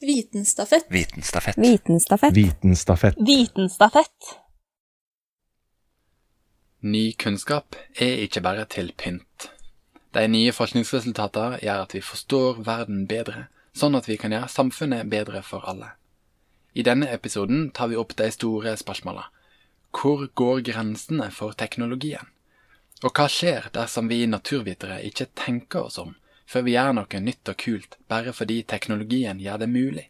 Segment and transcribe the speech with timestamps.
[0.00, 0.86] Vitenstafett.
[0.88, 1.58] Vitenstafett.
[1.58, 2.36] Vitenstafett.
[2.36, 3.14] Vitenstafett.
[3.18, 4.38] Vitenstafett.
[6.80, 9.48] Ny kunnskap er ikke bare til pynt.
[10.14, 15.10] De nye forskningsresultatene gjør at vi forstår verden bedre, sånn at vi kan gjøre samfunnet
[15.10, 15.90] bedre for alle.
[16.78, 19.26] I denne episoden tar vi opp de store spørsmålene.
[19.90, 22.30] Hvor går grensene for teknologien?
[23.02, 26.14] Og hva skjer dersom vi naturvitere ikke tenker oss om
[26.48, 30.06] før vi gjør noe nytt og kult bare fordi teknologien gjør det mulig?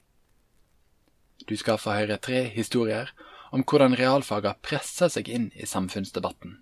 [1.49, 3.11] Du skal få høre tre historier
[3.51, 6.59] om hvordan realfaga presser seg inn i samfunnsdebatten.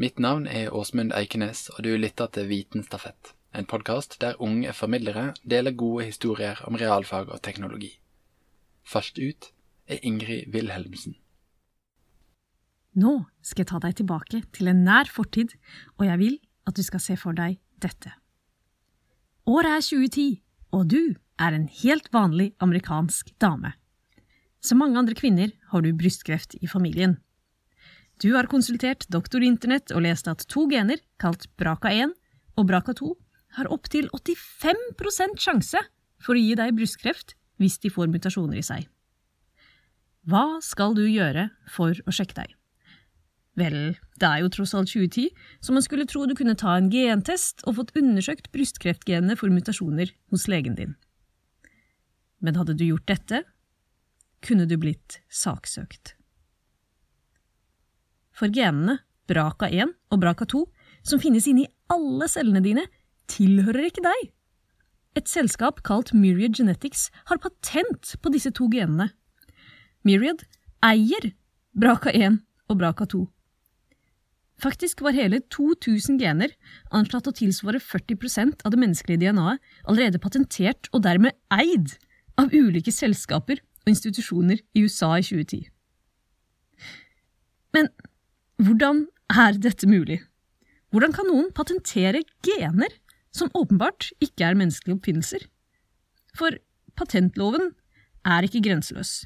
[0.00, 5.32] Mitt navn er Åsmund Eikenes, og du lytter til Vitenstafett, en podkast der unge formidlere
[5.44, 7.90] deler gode historier om realfag og teknologi.
[8.84, 9.50] Først ut
[9.86, 11.18] er Ingrid Wilhelmsen.
[12.94, 15.52] Nå skal jeg ta deg tilbake til en nær fortid,
[15.98, 18.14] og jeg vil at du skal se for deg dette.
[19.48, 20.26] Året er 2010,
[20.72, 23.74] og du er en helt vanlig amerikansk dame.
[24.62, 27.16] Som mange andre kvinner har du brystkreft i familien.
[28.22, 32.14] Du har konsultert doktor Internett og lest at to gener, kalt BRCA1
[32.54, 33.10] og BRCA2,
[33.58, 35.80] har opptil 85 sjanse
[36.22, 38.86] for å gi deg brystkreft hvis de får mutasjoner i seg.
[40.30, 42.54] Hva skal du gjøre for å sjekke deg?
[43.58, 45.28] Vel, det er jo tross alt 2010,
[45.60, 50.14] så man skulle tro du kunne ta en gentest og fått undersøkt brystkreftgenene for mutasjoner
[50.32, 50.94] hos legen din.
[52.40, 53.42] Men hadde du gjort dette,
[54.42, 56.14] kunne du blitt saksøkt.
[58.32, 60.62] For genene BRCA1 og BRCA2,
[61.04, 62.86] som finnes inni alle cellene dine,
[63.30, 64.32] tilhører ikke deg.
[65.18, 69.10] Et selskap kalt Myriad Genetics har patent på disse to genene.
[70.08, 70.46] Myriad
[70.88, 71.34] eier
[71.76, 72.40] BRCA1
[72.72, 73.26] og BRCA2.
[74.60, 76.52] Faktisk var hele 2000 gener,
[76.94, 81.96] anslått å tilsvare 40% av det menneskelige DNA-et, allerede patentert og dermed eid
[82.38, 85.66] av ulike selskaper og institusjoner i USA i 2010.
[87.72, 87.88] Men
[88.62, 90.20] hvordan er dette mulig?
[90.92, 92.92] Hvordan kan noen patentere gener
[93.32, 95.46] som åpenbart ikke er menneskelige oppfinnelser?
[96.36, 96.58] For
[97.00, 97.72] patentloven
[98.28, 99.24] er ikke grenseløs.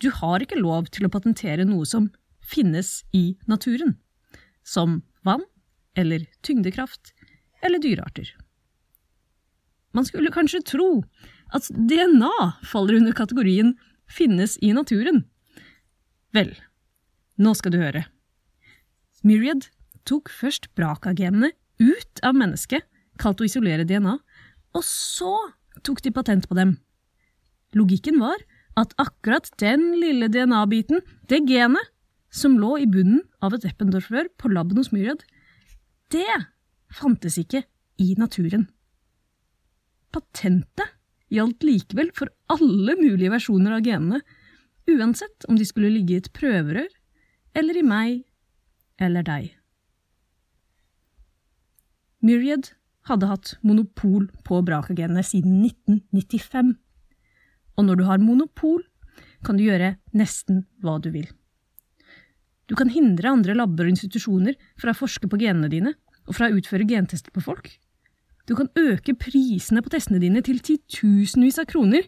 [0.00, 2.08] Du har ikke lov til å patentere noe som
[2.44, 3.98] finnes i naturen
[4.64, 5.44] som vann
[5.94, 7.12] eller tyngdekraft
[7.62, 8.32] eller dyrearter.
[9.94, 11.04] Man skulle kanskje tro
[11.54, 12.32] at DNA
[12.66, 13.76] faller under kategorien
[14.10, 15.22] finnes i naturen.
[16.34, 16.50] Vel,
[17.38, 18.06] nå skal du høre.
[19.24, 19.68] Myriad
[20.08, 22.82] tok først brakagenene ut av mennesket,
[23.22, 24.18] kalt å isolere DNA,
[24.74, 25.32] og så
[25.86, 26.76] tok de patent på dem.
[27.78, 28.42] Logikken var
[28.78, 31.93] at akkurat den lille DNA-biten, det genet,
[32.34, 35.22] som lå i bunnen av et Eppendorf-rør på laben hos Myriad,
[36.10, 36.26] det
[36.94, 37.62] fantes ikke
[38.02, 38.66] i naturen.
[40.14, 40.96] Patentet
[41.34, 44.20] gjaldt likevel for alle mulige versjoner av genene,
[44.90, 46.90] uansett om de skulle ligge i et prøverør,
[47.54, 48.24] eller i meg
[49.02, 49.52] eller deg.
[52.24, 52.72] Myriad
[53.08, 56.74] hadde hatt monopol på BRCA-genene siden 1995.
[57.76, 58.82] Og når du har monopol,
[59.44, 61.28] kan du gjøre nesten hva du vil.
[62.70, 65.94] Du kan hindre andre labber og institusjoner fra å forske på genene dine
[66.24, 67.68] og fra å utføre gentester på folk.
[68.48, 72.04] Du kan øke prisene på testene dine til titusenvis av kroner.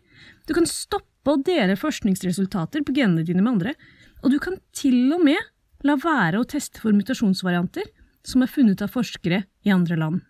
[0.48, 3.76] Du kan stoppe å dele forskningsresultater på genene dine med andre.
[4.24, 5.40] Og du kan til og med
[5.84, 7.88] la være å teste for mutasjonsvarianter
[8.26, 10.22] som er funnet av forskere i andre land.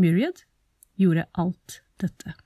[0.00, 0.44] Myriad
[1.00, 2.36] gjorde alt dette.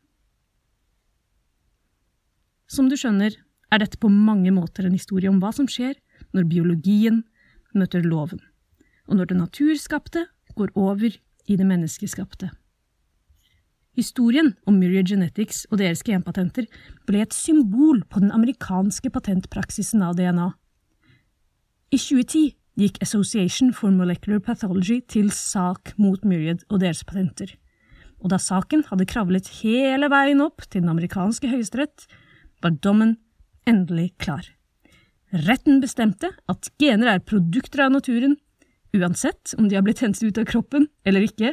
[2.71, 3.35] Som du skjønner,
[3.71, 5.99] er dette på mange måter en historie om hva som skjer
[6.37, 7.25] når biologien
[7.75, 8.41] møter loven,
[9.09, 10.27] og når det naturskapte
[10.57, 11.11] går over
[11.47, 12.51] i det menneskeskapte.
[13.99, 16.69] Historien om Myriad Genetics og deres genpatenter
[17.09, 20.53] ble et symbol på den amerikanske patentpraksisen av DNA.
[21.91, 22.45] I 2010
[22.81, 27.57] gikk Association for Molecular Pathology til sak mot Myriad og deres patenter,
[28.23, 32.07] og da saken hadde kravlet hele veien opp til den amerikanske høyesterett,
[32.63, 33.17] var dommen
[33.69, 34.47] endelig klar.
[35.31, 38.35] Retten bestemte at gener er produkter av naturen,
[38.97, 41.53] uansett om de har blitt hentet ut av kroppen eller ikke,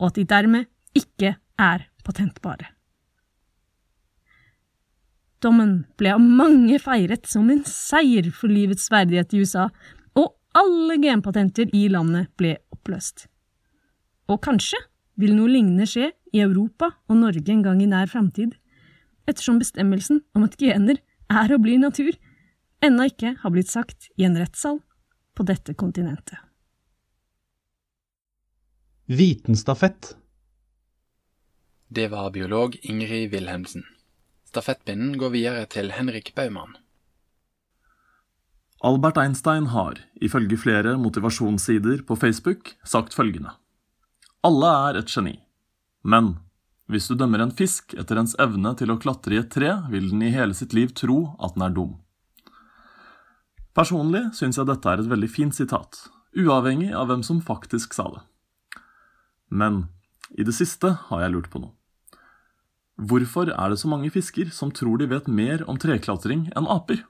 [0.00, 0.66] og at de dermed
[0.98, 2.72] ikke er patentbare.
[5.44, 9.68] Dommen ble av mange feiret som en seier for livets verdighet i USA,
[10.18, 13.28] og alle genpatenter i landet ble oppløst.
[14.26, 14.80] Og kanskje
[15.20, 18.56] vil noe lignende skje i Europa og Norge en gang i nær framtid,
[19.28, 20.98] ettersom bestemmelsen om at gener
[21.30, 22.16] er og blir natur,
[22.86, 24.80] ennå ikke har blitt sagt i en rettssal
[25.36, 26.38] på dette kontinentet.
[29.06, 30.16] Vitenstafett.
[31.88, 33.84] Det var biolog Ingrid Wilhelmsen.
[34.48, 36.74] Stafettpinnen går videre til Henrik Baumann.
[38.84, 43.54] Albert Einstein har, ifølge flere motivasjonssider på Facebook, sagt følgende.
[44.44, 45.38] Alle er et geni.
[46.02, 46.36] Men
[46.86, 50.10] hvis du dømmer en fisk etter ens evne til å klatre i et tre, vil
[50.12, 51.96] den i hele sitt liv tro at den er dum.
[53.76, 58.06] Personlig syns jeg dette er et veldig fint sitat, uavhengig av hvem som faktisk sa
[58.14, 58.22] det.
[59.52, 59.82] Men
[60.32, 61.74] i det siste har jeg lurt på noe.
[62.96, 67.02] Hvorfor er det så mange fisker som tror de vet mer om treklatring enn aper?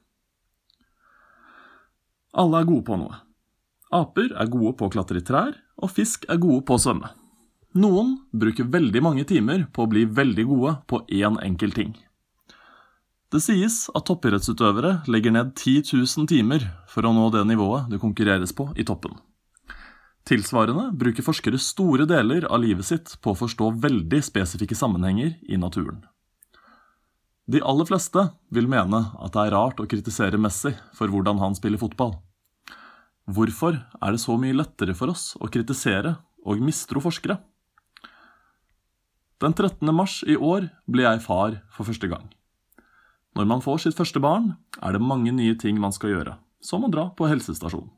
[2.34, 3.20] Alle er gode på noe.
[3.94, 7.12] Aper er gode på å klatre i trær, og fisk er gode på å svømme.
[7.78, 11.94] Noen bruker veldig mange timer på å bli veldig gode på én enkel ting.
[13.36, 17.98] Det sies at toppidrettsutøvere legger ned 10 000 timer for å nå det nivået det
[18.00, 19.12] konkurreres på i toppen.
[20.24, 25.58] Tilsvarende bruker forskere store deler av livet sitt på å forstå veldig spesifikke sammenhenger i
[25.60, 25.98] naturen.
[27.44, 28.24] De aller fleste
[28.56, 32.16] vil mene at det er rart å kritisere Messi for hvordan han spiller fotball.
[33.28, 37.36] Hvorfor er det så mye lettere for oss å kritisere og mistro forskere?
[39.44, 39.92] Den 13.
[39.92, 42.24] mars i år ble jeg far for første gang.
[43.36, 46.86] Når man får sitt første barn, er det mange nye ting man skal gjøre, som
[46.86, 47.90] å dra på helsestasjon.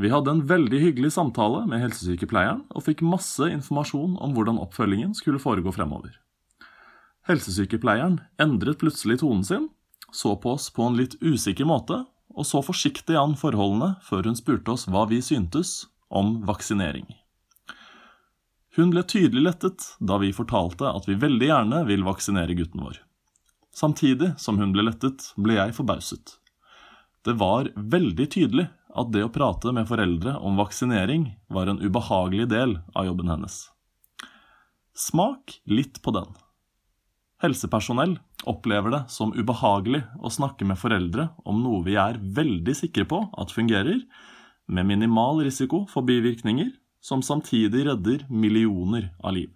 [0.00, 5.12] Vi hadde en veldig hyggelig samtale med helsesykepleieren og fikk masse informasjon om hvordan oppfølgingen
[5.16, 6.14] skulle foregå fremover.
[7.28, 9.68] Helsesykepleieren endret plutselig tonen sin,
[10.12, 12.04] så på oss på en litt usikker måte
[12.36, 17.08] og så forsiktig an forholdene før hun spurte oss hva vi syntes om vaksinering.
[18.76, 23.00] Hun ble tydelig lettet da vi fortalte at vi veldig gjerne vil vaksinere gutten vår.
[23.76, 26.38] Samtidig som hun ble lettet, ble jeg forbauset.
[27.28, 32.46] Det var veldig tydelig at det å prate med foreldre om vaksinering var en ubehagelig
[32.48, 33.58] del av jobben hennes.
[34.96, 36.30] Smak litt på den.
[37.44, 38.14] Helsepersonell
[38.48, 43.20] opplever det som ubehagelig å snakke med foreldre om noe vi er veldig sikre på
[43.36, 44.00] at fungerer,
[44.66, 46.72] med minimal risiko for bivirkninger,
[47.04, 49.52] som samtidig redder millioner av liv.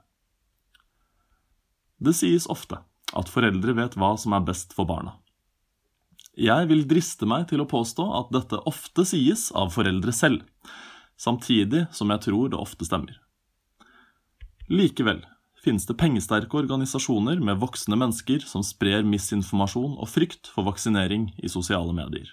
[1.99, 2.82] Det sies ofte
[3.17, 5.17] at foreldre vet hva som er best for barna.
[6.39, 10.45] Jeg vil driste meg til å påstå at dette ofte sies av foreldre selv,
[11.21, 13.19] samtidig som jeg tror det ofte stemmer.
[14.71, 15.25] Likevel
[15.61, 21.51] finnes det pengesterke organisasjoner med voksne mennesker som sprer misinformasjon og frykt for vaksinering i
[21.53, 22.31] sosiale medier.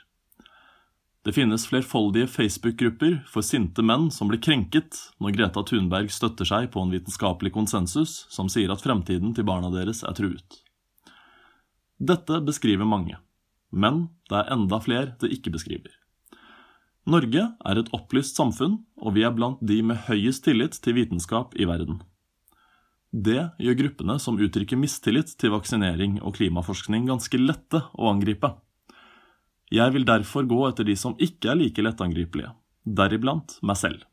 [1.27, 6.69] Det finnes flerfoldige Facebook-grupper for sinte menn som blir krenket når Greta Thunberg støtter seg
[6.71, 10.61] på en vitenskapelig konsensus som sier at fremtiden til barna deres er truet.
[11.97, 13.17] Dette beskriver mange,
[13.71, 15.93] men det er enda flere det ikke beskriver.
[17.07, 21.55] Norge er et opplyst samfunn, og vi er blant de med høyest tillit til vitenskap
[21.55, 22.01] i verden.
[23.11, 28.51] Det gjør gruppene som uttrykker mistillit til vaksinering og klimaforskning, ganske lette å angripe.
[29.71, 32.51] Jeg vil derfor gå etter de som ikke er like lettangripelige,
[32.83, 34.03] deriblant meg selv.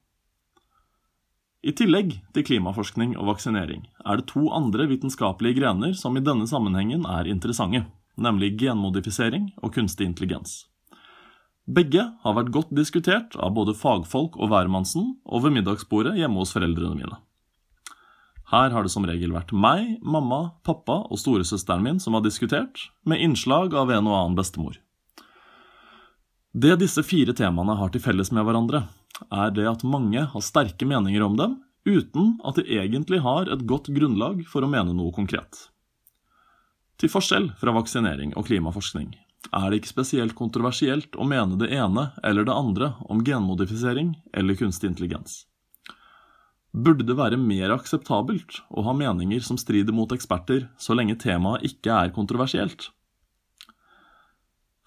[1.65, 6.45] I tillegg til klimaforskning og vaksinering er det to andre vitenskapelige grener som i denne
[6.45, 7.87] sammenhengen er interessante,
[8.21, 10.67] nemlig genmodifisering og kunstig intelligens.
[11.65, 16.99] Begge har vært godt diskutert av både fagfolk og hvermannsen over middagsbordet hjemme hos foreldrene
[16.99, 17.17] mine.
[18.53, 22.91] Her har det som regel vært meg, mamma, pappa og storesøsteren min som har diskutert,
[23.09, 24.77] med innslag av en og annen bestemor.
[26.53, 28.85] Det disse fire temaene har til felles med hverandre,
[29.33, 33.65] er det at mange har sterke meninger om dem, uten at de egentlig har et
[33.69, 35.69] godt grunnlag for å mene noe konkret.
[37.01, 39.13] Til forskjell fra vaksinering og klimaforskning
[39.53, 44.57] er det ikke spesielt kontroversielt å mene det ene eller det andre om genmodifisering eller
[44.57, 45.43] kunstig intelligens.
[46.75, 51.63] Burde det være mer akseptabelt å ha meninger som strider mot eksperter, så lenge temaet
[51.69, 52.89] ikke er kontroversielt?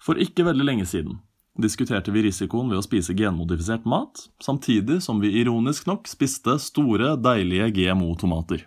[0.02, 1.22] For ikke veldig lenge siden
[1.58, 7.16] diskuterte vi risikoen ved å spise genmodifisert mat, samtidig som vi ironisk nok spiste store,
[7.18, 8.64] deilige GMO-tomater.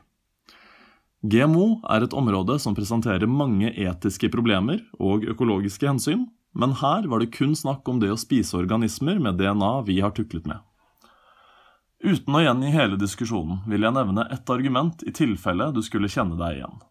[1.22, 6.26] GMO er et område som presenterer mange etiske problemer og økologiske hensyn,
[6.58, 10.12] men her var det kun snakk om det å spise organismer med DNA vi har
[10.18, 10.60] tuklet med.
[12.02, 16.40] Uten å gjengi hele diskusjonen vil jeg nevne ett argument i tilfelle du skulle kjenne
[16.40, 16.82] deg igjen.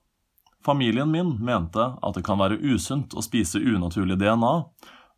[0.65, 4.53] Familien min mente at det kan være usunt å spise unaturlig DNA,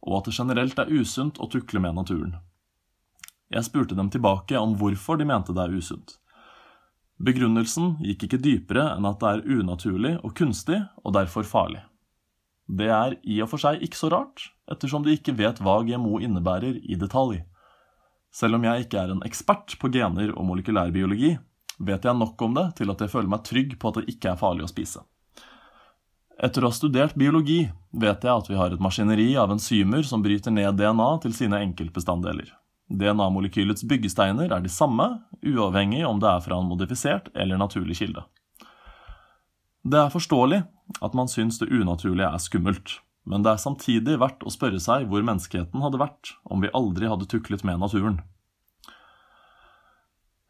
[0.03, 2.35] og at det generelt er usunt å tukle med naturen.
[3.53, 6.17] Jeg spurte dem tilbake om hvorfor de mente det er usunt.
[7.23, 11.85] Begrunnelsen gikk ikke dypere enn at det er unaturlig og kunstig, og derfor farlig.
[12.67, 16.19] Det er i og for seg ikke så rart, ettersom de ikke vet hva GMO
[16.25, 17.43] innebærer i detalj.
[18.33, 21.37] Selv om jeg ikke er en ekspert på gener og molekylærbiologi,
[21.79, 24.33] vet jeg nok om det til at jeg føler meg trygg på at det ikke
[24.33, 25.05] er farlig å spise.
[26.41, 30.23] Etter å ha studert biologi vet jeg at vi har et maskineri av enzymer som
[30.25, 32.49] bryter ned DNA til sine enkeltbestanddeler.
[32.93, 35.07] DNA-molekylets byggesteiner er de samme,
[35.45, 38.25] uavhengig om det er fra en modifisert eller naturlig kilde.
[39.83, 40.63] Det er forståelig
[41.03, 42.99] at man syns det unaturlige er skummelt,
[43.29, 47.11] men det er samtidig verdt å spørre seg hvor menneskeheten hadde vært om vi aldri
[47.11, 48.21] hadde tuklet med naturen.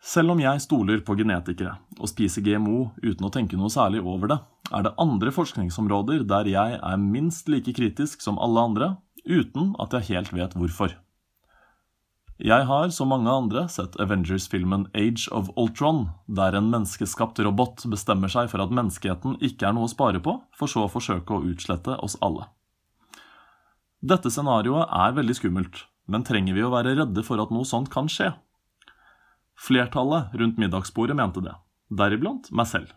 [0.02, 4.32] Selv om jeg stoler på genetikere og spiser GMO uten å tenke noe særlig over
[4.32, 4.40] det,
[4.74, 8.88] er det andre forskningsområder der jeg er minst like kritisk som alle andre,
[9.22, 10.96] uten at jeg helt vet hvorfor.
[12.42, 18.32] Jeg har, som mange andre, sett Avengers-filmen Age of Ultron, der en menneskeskapt robot bestemmer
[18.32, 21.44] seg for at menneskeheten ikke er noe å spare på, for så å forsøke å
[21.46, 22.48] utslette oss alle.
[24.02, 27.92] Dette scenarioet er veldig skummelt, men trenger vi å være redde for at noe sånt
[27.92, 28.32] kan skje?
[29.62, 31.54] Flertallet rundt middagsbordet mente det,
[31.86, 32.88] deriblant meg selv.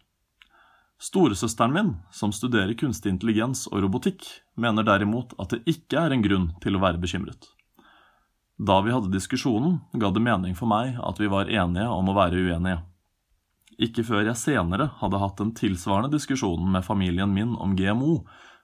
[0.98, 4.24] Storesøsteren min, som studerer kunstig intelligens og robotikk,
[4.58, 7.52] mener derimot at det ikke er en grunn til å være bekymret.
[8.58, 12.16] Da vi hadde diskusjonen, ga det mening for meg at vi var enige om å
[12.16, 12.80] være uenige.
[13.76, 18.22] Ikke før jeg senere hadde hatt den tilsvarende diskusjonen med familien min om GMO,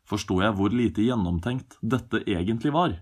[0.07, 2.95] forsto jeg hvor lite gjennomtenkt dette egentlig var.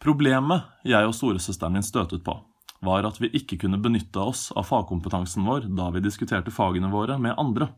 [0.00, 2.38] Problemet jeg og storesøsteren min støtet på,
[2.82, 7.18] var at vi ikke kunne benytte oss av fagkompetansen vår da vi diskuterte fagene våre
[7.22, 7.70] med andre.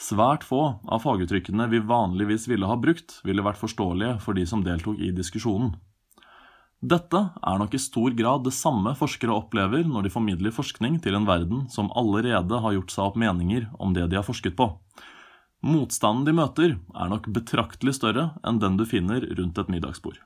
[0.00, 4.64] Svært få av faguttrykkene vi vanligvis ville ha brukt, ville vært forståelige for de som
[4.66, 5.72] deltok i diskusjonen.
[6.84, 11.16] Dette er nok i stor grad det samme forskere opplever når de formidler forskning til
[11.16, 14.68] en verden som allerede har gjort seg opp meninger om det de har forsket på.
[15.64, 20.18] Motstanden de møter, er nok betraktelig større enn den du finner rundt et middagsbord.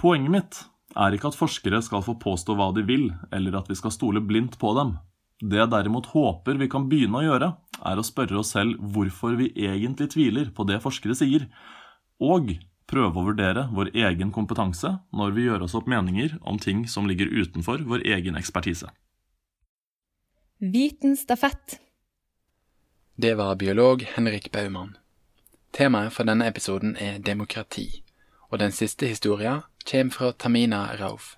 [0.00, 0.62] Poenget mitt
[0.96, 4.22] er ikke at forskere skal få påstå hva de vil, eller at vi skal stole
[4.24, 4.96] blindt på dem.
[5.38, 7.50] Det jeg derimot håper vi kan begynne å gjøre,
[7.86, 11.46] er å spørre oss selv hvorfor vi egentlig tviler på det forskere sier,
[12.18, 12.56] og
[12.88, 17.06] prøve å vurdere vår egen kompetanse når vi gjør oss opp meninger om ting som
[17.06, 18.88] ligger utenfor vår egen ekspertise.
[20.58, 21.78] Vitenstafett.
[23.14, 24.96] Det var biolog Henrik Baumann.
[25.70, 28.02] Temaet for denne episoden er demokrati,
[28.48, 31.36] og den siste historia kommer fra Tamina Rauf.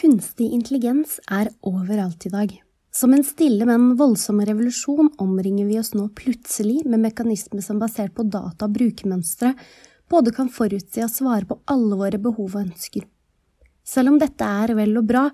[0.00, 2.54] Kunstig intelligens er overalt i dag.
[2.94, 8.14] Som en stille, men voldsom revolusjon omringer vi oss nå plutselig med mekanismer som basert
[8.14, 9.52] på data og brukermønstre
[10.10, 13.06] både kan forutsi og svare på alle våre behov og ønsker.
[13.84, 15.24] Selv om dette er vel og bra,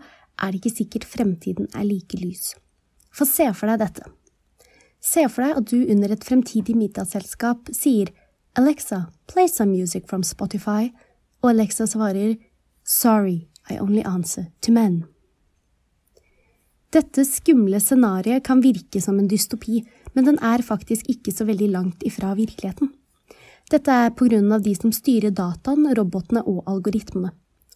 [0.41, 2.55] er det ikke sikkert fremtiden er like lys.
[3.13, 4.09] For se for deg dette.
[5.01, 8.13] Se for deg at du under et fremtidig middagsselskap sier
[8.59, 10.91] Alexa, play some music from Spotify,
[11.43, 12.37] og Alexa svarer
[12.85, 15.05] Sorry, I only answer to men.
[16.91, 21.69] Dette skumle scenarioet kan virke som en dystopi, men den er faktisk ikke så veldig
[21.71, 22.91] langt ifra virkeligheten.
[23.71, 27.31] Dette er på grunn av de som styrer dataen, robotene og algoritmene.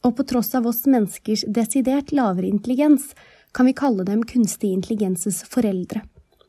[0.04, 3.12] Og på tross av oss menneskers desidert lavere intelligens,
[3.54, 6.02] kan vi kalle dem kunstig intelligenses foreldre,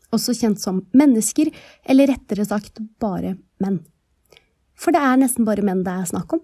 [0.10, 1.52] også kjent som mennesker,
[1.86, 3.84] eller rettere sagt bare menn.
[4.76, 6.44] For det er nesten bare menn det er snakk om.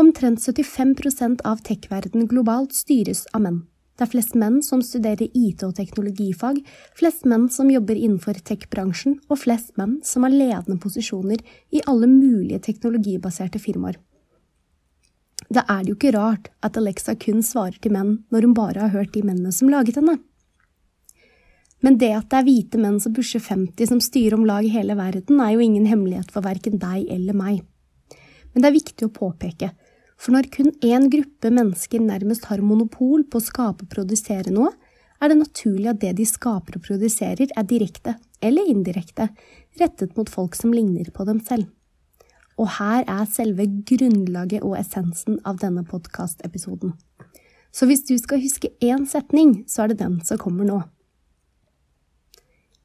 [0.00, 3.62] Omtrent 75 av tech-verdenen globalt styres av menn.
[4.00, 6.62] Det er flest menn som studerer IT- og teknologifag,
[6.96, 12.08] flest menn som jobber innenfor tech-bransjen, og flest menn som har ledende posisjoner i alle
[12.08, 13.98] mulige teknologibaserte firmaer.
[15.52, 18.86] Da er det jo ikke rart at Alexa kun svarer til menn når hun bare
[18.86, 20.16] har hørt de mennene som laget henne.
[21.80, 24.96] Men det at det er hvite menn som pusher 50 som styrer om lag hele
[24.98, 27.62] verden, er jo ingen hemmelighet for verken deg eller meg.
[28.52, 29.70] Men det er viktig å påpeke,
[30.20, 34.74] for når kun én gruppe mennesker nærmest har monopol på å skape og produsere noe,
[35.20, 39.28] er det naturlig at det de skaper og produserer, er direkte, eller indirekte,
[39.80, 41.68] rettet mot folk som ligner på dem selv.
[42.60, 46.92] Og her er selve grunnlaget og essensen av denne podkastepisoden.
[47.72, 50.80] Så hvis du skal huske én setning, så er det den som kommer nå.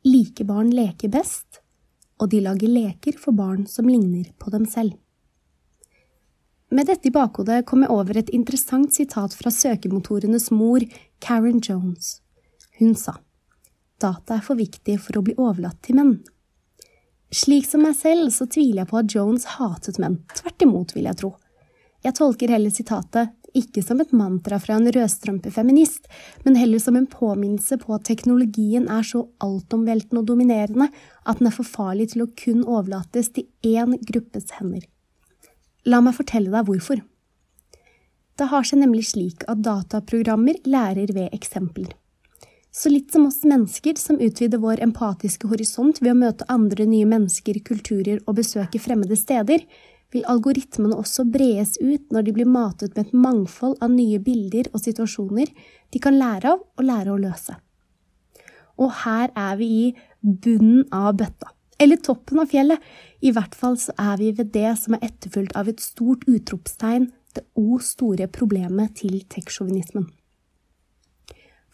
[0.06, 1.64] Like barn leker best,
[2.22, 4.94] og de lager leker for barn som ligner på dem selv.
[6.70, 10.86] Med dette i bakhodet kom jeg over et interessant sitat fra søkemotorenes mor,
[11.18, 12.20] Karen Jones.
[12.78, 13.16] Hun sa,
[14.02, 16.16] data er for viktig for å bli overlatt til menn.
[17.34, 21.10] Slik som meg selv så tviler jeg på at Jones hatet menn, tvert imot vil
[21.10, 21.34] jeg tro.
[22.06, 26.10] Jeg tolker heller sitatet ikke som et mantra fra en rødstrømpefeminist,
[26.46, 30.90] men heller som en påminnelse på at teknologien er så altomveltende og dominerende
[31.26, 34.86] at den er for farlig til å kun overlates til én gruppes hender.
[35.86, 37.04] La meg fortelle deg hvorfor.
[38.36, 41.94] Det har seg nemlig slik at dataprogrammer lærer ved eksempler.
[42.76, 47.08] Så litt som oss mennesker som utvider vår empatiske horisont ved å møte andre nye
[47.08, 49.64] mennesker, kulturer og besøke fremmede steder,
[50.14, 54.70] vil algoritmene også brees ut når de blir matet med et mangfold av nye bilder
[54.74, 55.52] og situasjoner
[55.94, 57.58] de kan lære av og lære å løse.
[58.82, 59.86] Og her er vi i
[60.22, 61.52] bunnen av bøtta.
[61.80, 62.80] Eller toppen av fjellet.
[63.20, 67.10] I hvert fall så er vi ved det som er etterfulgt av et stort utropstegn,
[67.36, 70.08] det o store problemet til tekksjåvinismen.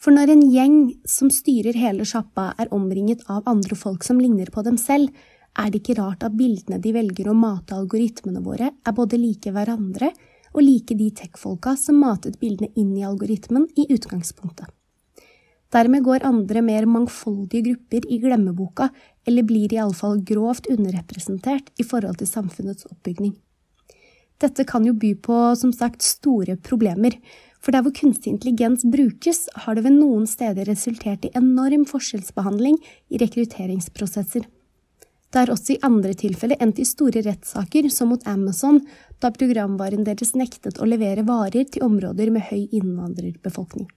[0.02, 4.50] For når en gjeng som styrer hele sjappa, er omringet av andre folk som ligner
[4.50, 5.12] på dem selv,
[5.58, 9.52] er det ikke rart at bildene de velger å mate algoritmene våre, er både like
[9.52, 10.12] hverandre
[10.52, 14.68] og like de tech-folka som matet bildene inn i algoritmen i utgangspunktet.
[15.72, 18.90] Dermed går andre, mer mangfoldige grupper i glemmeboka,
[19.24, 23.32] eller blir iallfall grovt underrepresentert i forhold til samfunnets oppbygning.
[24.42, 27.16] Dette kan jo by på, som sagt, store problemer,
[27.62, 32.76] for der hvor kunstig intelligens brukes, har det ved noen steder resultert i enorm forskjellsbehandling
[33.08, 34.44] i rekrutteringsprosesser.
[35.32, 38.82] Det har også i andre tilfeller endt i store rettssaker, som mot Amazon,
[39.22, 43.88] da programvaren deres nektet å levere varer til områder med høy innvandrerbefolkning.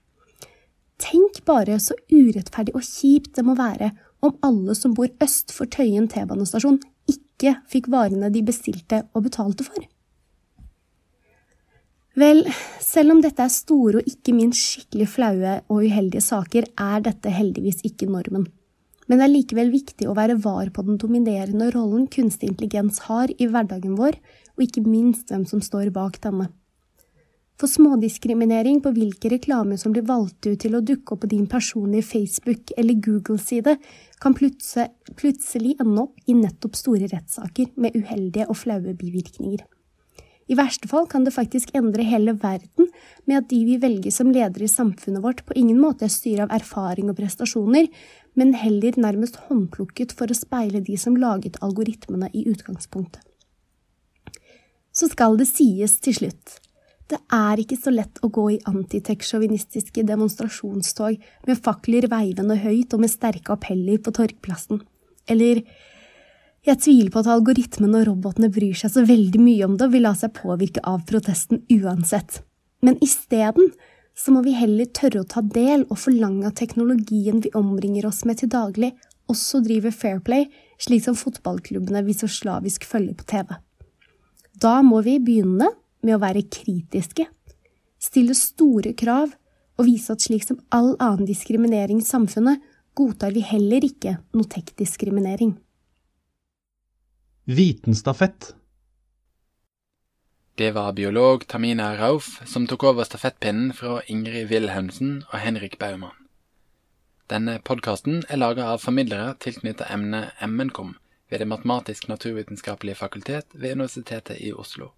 [0.96, 3.90] Tenk bare så urettferdig og kjipt det må være
[4.24, 9.66] om alle som bor øst for Tøyen T-banestasjon, ikke fikk varene de bestilte og betalte
[9.66, 9.84] for.
[12.16, 12.46] Vel,
[12.80, 17.28] selv om dette er store og ikke minst skikkelig flaue og uheldige saker, er dette
[17.28, 18.48] heldigvis ikke normen.
[19.06, 23.30] Men det er likevel viktig å være var på den dominerende rollen kunstig intelligens har
[23.38, 24.18] i hverdagen vår,
[24.56, 26.50] og ikke minst hvem som står bak denne.
[27.56, 31.46] For smådiskriminering på hvilke reklamer som blir valgt ut til å dukke opp på din
[31.48, 33.78] personlige Facebook- eller Google-side,
[34.20, 39.64] kan plutselig ende opp i nettopp store rettssaker med uheldige og flaue bivirkninger.
[40.46, 42.90] I verste fall kan det faktisk endre hele verden
[43.26, 46.46] med at de vi velger som ledere i samfunnet vårt, på ingen måte er styret
[46.46, 47.88] av erfaring og prestasjoner,
[48.38, 53.24] men heller nærmest håndplukket for å speile de som laget algoritmene i utgangspunktet.
[54.94, 56.54] Så skal det sies til slutt.
[57.10, 63.02] Det er ikke så lett å gå i antiteksjåvinistiske demonstrasjonstog med fakler veivende høyt og
[63.02, 64.80] med sterke appeller på Torgplassen.
[65.30, 65.62] Eller
[66.66, 69.92] jeg tviler på at algoritmene og robotene bryr seg så veldig mye om det og
[69.94, 72.40] vil la seg påvirke av protesten uansett.
[72.82, 73.70] Men isteden
[74.16, 78.24] så må vi heller tørre å ta del og forlange at teknologien vi omringer oss
[78.26, 78.94] med til daglig,
[79.30, 80.46] også driver fair play,
[80.80, 83.56] slik som fotballklubbene vi så slavisk følger på TV.
[84.56, 85.68] Da må vi begynne
[86.02, 87.26] med å være kritiske,
[88.00, 89.34] stille store krav
[89.76, 92.62] og vise at slik som all annen diskriminering i samfunnet,
[92.96, 95.52] godtar vi heller ikke noe tech-diskriminering.
[97.48, 98.54] Vitenstafett.
[100.54, 106.16] Det var biolog Tamina Rauf som tok over stafettpinnen fra Ingrid Wilhelmsen og Henrik Baumann.
[107.30, 110.96] Denne podkasten er laga av formidlere tilknyttet emnet MNKOM
[111.30, 114.90] ved Det matematisk-naturvitenskapelige fakultet ved Universitetet i Oslo.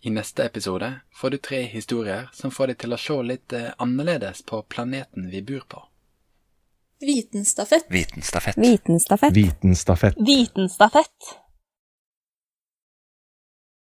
[0.00, 3.70] I neste episode får du tre historier som får deg til å se litt eh,
[3.78, 5.87] annerledes på planeten vi bor på.
[6.98, 7.86] Vitenstafett.
[7.88, 8.56] Vitenstafett.
[8.56, 9.32] Vitenstafett.
[10.16, 11.47] Vitenstafett.